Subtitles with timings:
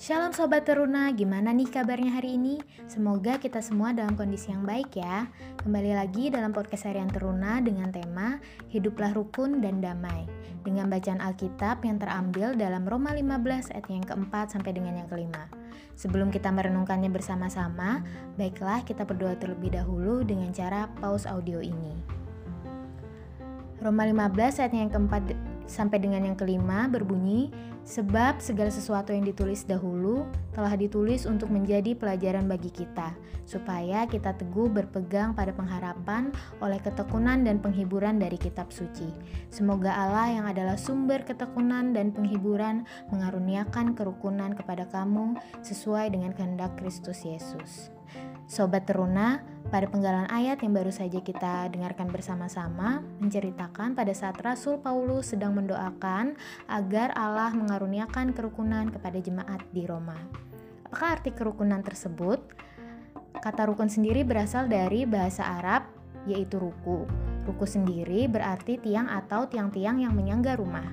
[0.00, 2.56] Shalom Sobat Teruna, gimana nih kabarnya hari ini?
[2.88, 5.28] Semoga kita semua dalam kondisi yang baik ya.
[5.60, 8.40] Kembali lagi dalam podcast harian Teruna dengan tema
[8.72, 10.24] Hiduplah Rukun dan Damai.
[10.64, 15.52] Dengan bacaan Alkitab yang terambil dalam Roma 15 ayat yang keempat sampai dengan yang kelima.
[16.00, 18.00] Sebelum kita merenungkannya bersama-sama,
[18.40, 21.92] baiklah kita berdoa terlebih dahulu dengan cara pause audio ini.
[23.84, 25.28] Roma 15 ayat yang keempat
[25.70, 27.54] sampai dengan yang kelima berbunyi
[27.90, 33.16] Sebab segala sesuatu yang ditulis dahulu telah ditulis untuk menjadi pelajaran bagi kita,
[33.48, 36.28] supaya kita teguh berpegang pada pengharapan
[36.60, 39.10] oleh ketekunan dan penghiburan dari kitab suci.
[39.48, 46.76] Semoga Allah yang adalah sumber ketekunan dan penghiburan mengaruniakan kerukunan kepada kamu sesuai dengan kehendak
[46.76, 47.90] Kristus Yesus.
[48.50, 54.82] Sobat Teruna, pada penggalan ayat yang baru saja kita dengarkan bersama-sama menceritakan pada saat Rasul
[54.82, 56.34] Paulus sedang mendoakan
[56.66, 60.18] agar Allah mengaruniakan kerukunan kepada jemaat di Roma.
[60.82, 62.42] Apakah arti kerukunan tersebut?
[63.38, 65.86] Kata rukun sendiri berasal dari bahasa Arab
[66.26, 67.06] yaitu ruku.
[67.50, 70.86] Ruku sendiri berarti tiang atau tiang-tiang yang menyangga rumah.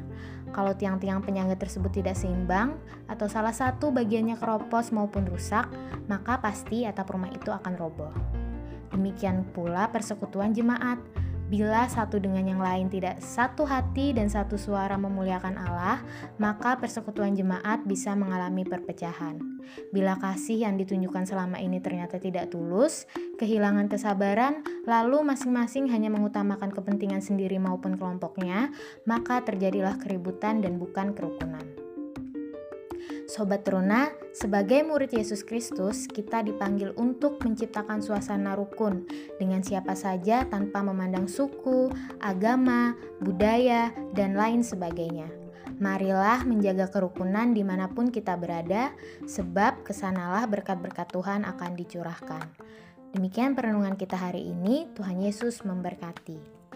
[0.50, 2.74] Kalau tiang-tiang penyangga tersebut tidak seimbang
[3.06, 5.70] atau salah satu bagiannya keropos maupun rusak,
[6.10, 8.10] maka pasti atap rumah itu akan roboh.
[8.90, 10.98] Demikian pula persekutuan jemaat.
[11.48, 16.04] Bila satu dengan yang lain tidak satu hati dan satu suara memuliakan Allah,
[16.36, 19.40] maka persekutuan jemaat bisa mengalami perpecahan.
[19.96, 23.08] Bila kasih yang ditunjukkan selama ini ternyata tidak tulus,
[23.40, 28.76] kehilangan kesabaran, lalu masing-masing hanya mengutamakan kepentingan sendiri maupun kelompoknya,
[29.08, 31.87] maka terjadilah keributan dan bukan kerukunan.
[33.28, 39.04] Sobat Teruna, sebagai murid Yesus Kristus, kita dipanggil untuk menciptakan suasana rukun
[39.36, 41.92] dengan siapa saja tanpa memandang suku,
[42.24, 45.28] agama, budaya, dan lain sebagainya.
[45.84, 48.96] Marilah menjaga kerukunan di mana pun kita berada,
[49.28, 52.48] sebab ke sanalah berkat-berkat Tuhan akan dicurahkan.
[53.12, 54.88] Demikian perenungan kita hari ini.
[54.96, 56.67] Tuhan Yesus memberkati.